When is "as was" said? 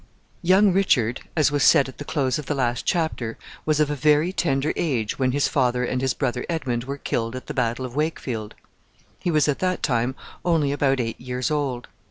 1.37-1.61